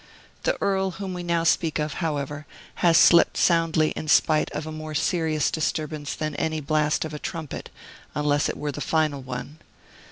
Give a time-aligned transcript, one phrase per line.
[0.45, 2.47] The Earl whom we now speak of, however,
[2.81, 7.19] has slept soundly in spite of a more serious disturbance than any blast of a
[7.19, 7.69] trumpet,
[8.15, 9.59] unless it were the final one.